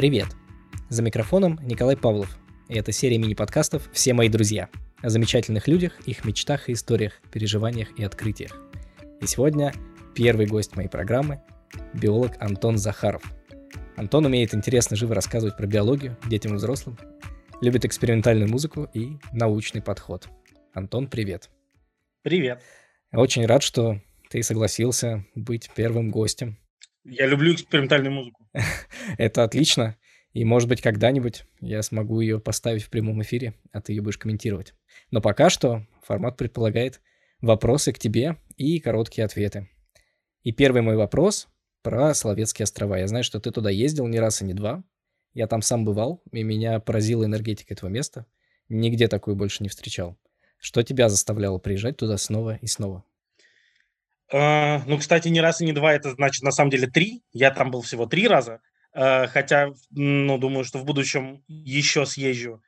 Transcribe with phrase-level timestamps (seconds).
[0.00, 0.28] Привет!
[0.88, 2.38] За микрофоном Николай Павлов,
[2.70, 4.70] и это серия мини-подкастов «Все мои друзья»
[5.02, 8.56] о замечательных людях, их мечтах и историях, переживаниях и открытиях.
[9.20, 9.74] И сегодня
[10.14, 11.42] первый гость моей программы–
[11.92, 13.22] биолог Антон Захаров.
[13.98, 16.96] Антон умеет интересно живо рассказывать про биологию детям и взрослым,
[17.60, 20.28] любит экспериментальную музыку и научный подход.
[20.72, 21.50] Антон, привет!
[22.22, 22.62] Привет!
[23.12, 26.56] Очень рад, что ты согласился быть первым гостем.
[27.04, 28.46] Я люблю экспериментальную музыку.
[29.18, 29.96] Это отлично.
[30.32, 34.18] И, может быть, когда-нибудь я смогу ее поставить в прямом эфире, а ты ее будешь
[34.18, 34.74] комментировать.
[35.10, 37.00] Но пока что формат предполагает
[37.40, 39.68] вопросы к тебе и короткие ответы.
[40.42, 41.48] И первый мой вопрос
[41.82, 42.98] про Соловецкие острова.
[42.98, 44.84] Я знаю, что ты туда ездил не раз и не два.
[45.32, 48.26] Я там сам бывал, и меня поразила энергетика этого места.
[48.68, 50.16] Нигде такую больше не встречал.
[50.58, 53.04] Что тебя заставляло приезжать туда снова и снова?
[54.32, 57.24] Uh, ну, кстати, не раз и не два, это значит на самом деле три.
[57.32, 58.60] Я там был всего три раза,
[58.92, 62.62] хотя, ну, думаю, что в будущем еще съезжу.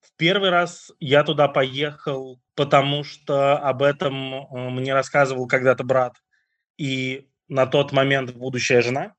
[0.00, 6.14] В первый раз я туда поехал, потому что об этом uh, мне рассказывал когда-то брат
[6.76, 9.14] и на тот момент будущая жена.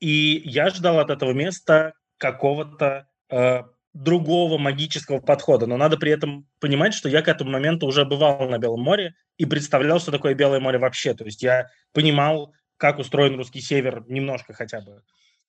[0.00, 3.08] И я ждал от этого места какого-то
[3.94, 5.66] другого магического подхода.
[5.66, 9.14] Но надо при этом понимать, что я к этому моменту уже бывал на Белом море
[9.38, 11.14] и представлял, что такое Белое море вообще.
[11.14, 15.02] То есть я понимал, как устроен русский север немножко хотя бы.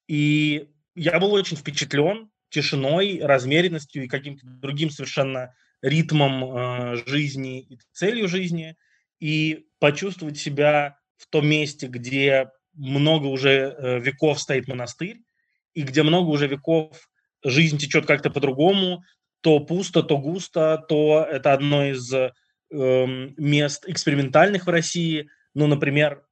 [0.08, 7.78] И я был очень впечатлен тишиной, размеренностью и каким-то другим совершенно ритмом э, жизни и
[7.92, 8.76] целью жизни.
[9.20, 15.22] И почувствовать себя в том месте, где много уже э, веков стоит монастырь,
[15.74, 17.10] и где много уже веков
[17.44, 19.04] жизнь течет как-то по-другому,
[19.42, 22.32] то пусто, то густо, то это одно из э,
[22.72, 25.30] мест экспериментальных в России.
[25.54, 26.24] Ну, например,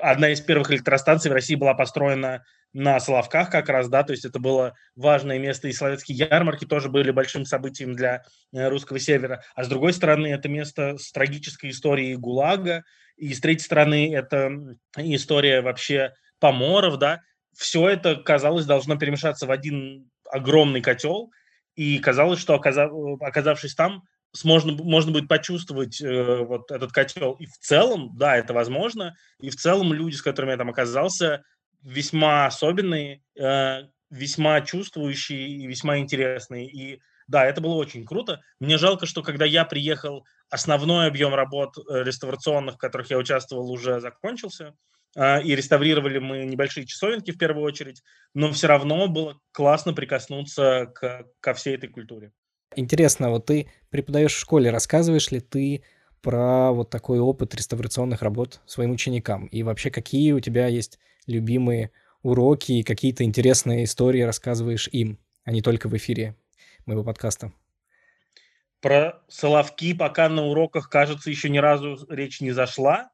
[0.00, 4.24] одна из первых электростанций в России была построена на Соловках как раз, да, то есть
[4.24, 9.42] это было важное место, и советские ярмарки тоже были большим событием для э, русского севера.
[9.54, 12.84] А с другой стороны, это место с трагической историей ГУЛАГа,
[13.16, 14.50] и с третьей стороны, это
[14.96, 17.20] история вообще поморов, да,
[17.56, 21.30] все это, казалось, должно перемешаться в один огромный котел,
[21.74, 24.02] и казалось, что оказав, оказавшись там,
[24.44, 27.32] можно, можно будет почувствовать э, вот этот котел.
[27.34, 29.14] И в целом, да, это возможно.
[29.40, 31.42] И в целом люди, с которыми я там оказался,
[31.82, 36.66] весьма особенные, э, весьма чувствующие и весьма интересные.
[36.70, 38.40] И да, это было очень круто.
[38.60, 43.70] Мне жалко, что когда я приехал, основной объем работ э, реставрационных, в которых я участвовал,
[43.70, 44.74] уже закончился.
[45.14, 48.02] А, и реставрировали мы небольшие часовенки в первую очередь,
[48.34, 52.32] но все равно было классно прикоснуться к, ко всей этой культуре.
[52.76, 55.82] Интересно, вот ты преподаешь в школе, рассказываешь ли ты
[56.22, 59.46] про вот такой опыт реставрационных работ своим ученикам?
[59.46, 61.90] И вообще, какие у тебя есть любимые
[62.22, 66.36] уроки и какие-то интересные истории рассказываешь им, а не только в эфире
[66.86, 67.52] моего подкаста?
[68.80, 73.10] Про Соловки пока на уроках, кажется, еще ни разу речь не зашла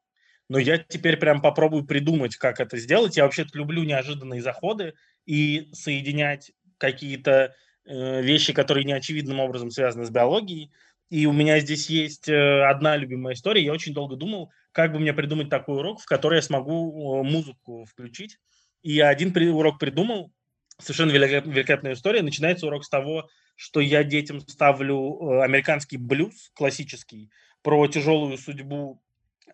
[0.48, 3.16] но я теперь прям попробую придумать, как это сделать.
[3.16, 4.94] Я вообще-то люблю неожиданные заходы
[5.26, 7.54] и соединять какие-то
[7.88, 10.70] вещи, которые неочевидным образом связаны с биологией.
[11.10, 13.64] И у меня здесь есть э, одна любимая история.
[13.64, 17.22] Я очень долго думал, как бы мне придумать такой урок, в который я смогу э,
[17.22, 18.38] музыку включить.
[18.82, 20.30] И я один урок придумал.
[20.78, 22.22] Совершенно великолепная история.
[22.22, 27.30] Начинается урок с того, что я детям ставлю э, американский блюз классический
[27.62, 29.02] про тяжелую судьбу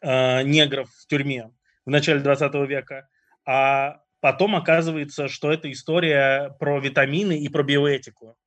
[0.03, 1.51] э, негров в тюрьме
[1.87, 3.09] в начале 20 века,
[3.47, 8.39] а потом оказывается, что это история про витамины и про биоэтику.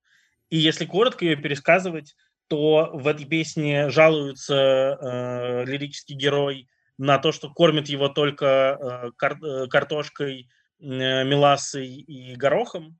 [0.49, 2.15] И если коротко ее пересказывать,
[2.47, 6.67] то в этой песне жалуется э, лирический герой
[6.97, 10.49] на то, что кормит его только э, кар э, картошкой,
[10.79, 10.83] э,
[11.23, 12.97] мелассой и горохом.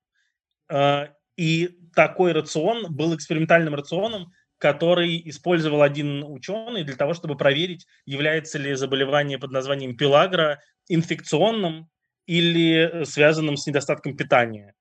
[0.70, 7.88] Э, и такой рацион был экспериментальным рационом, который использовал один ученый для того, чтобы проверить,
[8.06, 11.90] является ли заболевание под названием пилагра инфекционным
[12.28, 14.76] или связанным с недостатком питания.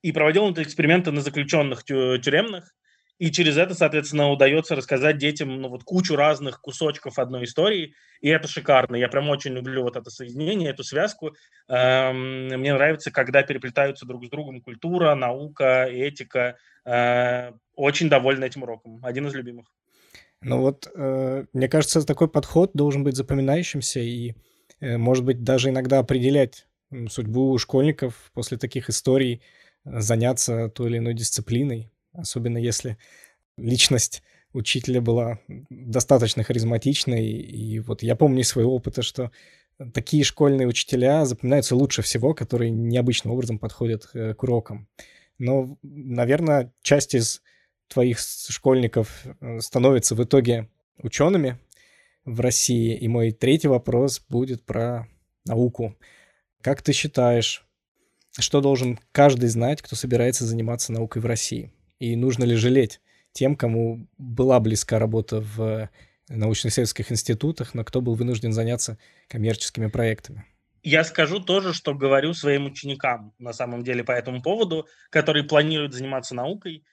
[0.00, 2.72] И проводил он эти эксперименты на заключенных тюремных,
[3.18, 8.28] и через это, соответственно, удается рассказать детям ну, вот кучу разных кусочков одной истории, и
[8.28, 8.96] это шикарно.
[8.96, 11.32] Я прям очень люблю вот это соединение, эту связку.
[11.68, 16.56] Эм, мне нравится, когда переплетаются друг с другом культура, наука, этика.
[16.84, 18.98] Э, очень доволен этим уроком.
[19.04, 19.66] Один из любимых.
[20.40, 24.34] Ну вот, э, мне кажется, такой подход должен быть запоминающимся и,
[24.80, 26.66] э, может быть, даже иногда определять
[27.08, 29.42] судьбу школьников после таких историй,
[29.84, 32.98] заняться той или иной дисциплиной особенно если
[33.56, 34.22] личность
[34.52, 35.38] учителя была
[35.70, 37.26] достаточно харизматичной.
[37.26, 39.30] И вот я помню из своего опыта, что
[39.94, 44.88] такие школьные учителя запоминаются лучше всего, которые необычным образом подходят э, к урокам.
[45.38, 47.42] Но, наверное, часть из
[47.88, 50.68] твоих школьников э, становится в итоге
[50.98, 51.58] учеными
[52.24, 52.96] в России.
[52.96, 55.08] И мой третий вопрос будет про
[55.46, 55.96] науку.
[56.62, 57.64] Как ты считаешь,
[58.38, 61.72] что должен каждый знать, кто собирается заниматься наукой в России?
[61.98, 63.00] И нужно ли жалеть
[63.32, 65.90] тем, кому была близка работа в
[66.28, 68.98] научно-исследовательских институтах, но кто был вынужден заняться
[69.28, 70.44] коммерческими проектами?
[70.84, 75.94] Я скажу тоже, что говорю своим ученикам на самом деле по этому поводу, которые планируют
[75.94, 76.84] заниматься наукой.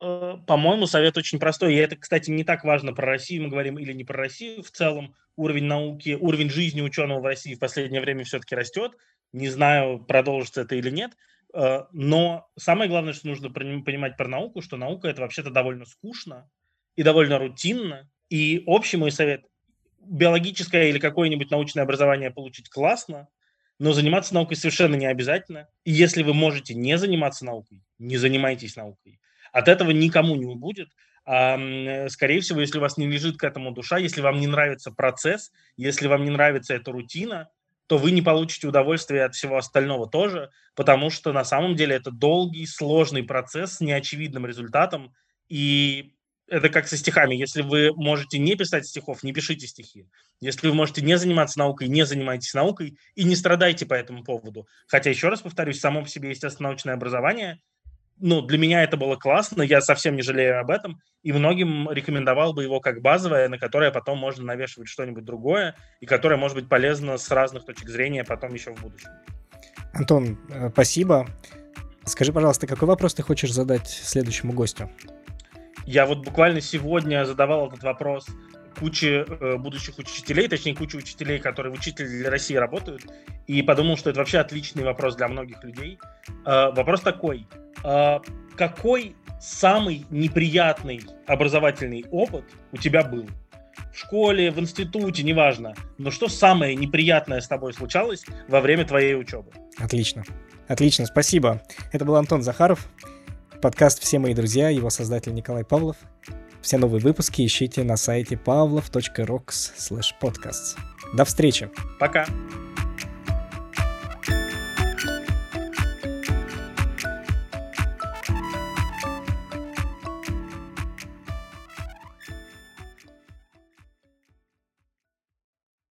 [0.00, 1.74] Э, по-моему, совет очень простой.
[1.74, 4.70] И это, кстати, не так важно, про Россию мы говорим или не про Россию в
[4.70, 5.14] целом.
[5.36, 8.92] Уровень науки, уровень жизни ученого в России в последнее время все-таки растет.
[9.32, 11.12] Не знаю, продолжится это или нет.
[11.54, 16.48] Э, но самое главное, что нужно понимать про науку, что наука это вообще-то довольно скучно
[16.96, 18.08] и довольно рутинно.
[18.28, 19.44] И общий мой совет–
[20.06, 23.28] биологическое или какое-нибудь научное образование получить классно,
[23.78, 25.68] но заниматься наукой совершенно не обязательно.
[25.84, 29.20] И если вы можете не заниматься наукой, не занимайтесь наукой.
[29.52, 30.88] От этого никому не будет.
[31.24, 31.58] А,
[32.08, 35.52] скорее всего, если у вас не лежит к этому душа, если вам не нравится процесс,
[35.76, 37.50] если вам не нравится эта рутина,
[37.86, 42.10] то вы не получите удовольствия от всего остального тоже, потому что на самом деле это
[42.10, 45.14] долгий, сложный процесс с неочевидным результатом,
[45.48, 46.14] и
[46.48, 47.34] это как со стихами.
[47.34, 50.08] Если вы можете не писать стихов, не пишите стихи.
[50.40, 54.66] Если вы можете не заниматься наукой, не занимайтесь наукой и не страдайте по этому поводу.
[54.86, 57.60] Хотя, еще раз повторюсь, само по себе естественно научное образование–
[58.18, 62.52] ну, для меня это было классно, я совсем не жалею об этом, и многим рекомендовал
[62.52, 66.68] бы его как базовое, на которое потом можно навешивать что-нибудь другое, и которое может быть
[66.68, 69.10] полезно с разных точек зрения потом еще в будущем.
[69.92, 71.26] Антон, э, спасибо.
[72.04, 74.90] Скажи, пожалуйста, какой вопрос ты хочешь задать следующему гостю?
[75.84, 78.26] Я вот буквально сегодня задавал этот вопрос
[78.78, 83.02] куче э, будущих учителей, точнее, куче учителей, которые в учителе России работают,
[83.46, 85.98] и подумал, что это вообще отличный вопрос для многих людей.
[86.44, 87.46] Э, вопрос такой.
[87.86, 88.18] Э,
[88.56, 93.26] какой самый неприятный образовательный опыт у тебя был?
[93.92, 95.74] В школе, в институте, неважно.
[95.96, 99.52] Но что самое неприятное с тобой случалось во время твоей учебы?
[99.78, 100.24] Отлично.
[100.66, 101.62] Отлично, спасибо.
[101.92, 102.88] Это был Антон Захаров,
[103.62, 105.96] подкаст «Все мои друзья», его создатель Николай Павлов.
[106.60, 110.76] Все новые выпуски ищите на сайте pavlov.rocks.
[111.14, 111.70] До встречи.
[112.00, 112.26] Пока.